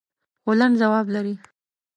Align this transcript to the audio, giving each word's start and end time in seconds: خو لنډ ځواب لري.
خو 0.43 0.51
لنډ 0.59 0.73
ځواب 0.81 1.05
لري. 1.15 1.35